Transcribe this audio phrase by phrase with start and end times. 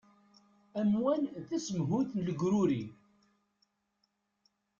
[0.81, 2.83] Amwan d tasemhuyt n legruri.